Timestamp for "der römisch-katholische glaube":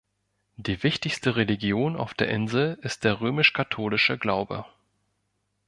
3.03-4.65